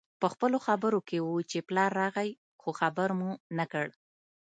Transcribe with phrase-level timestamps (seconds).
[0.21, 2.29] پخپلو خبرو کې وو چې پلار راغی
[2.61, 3.87] خو خبر مو نه کړ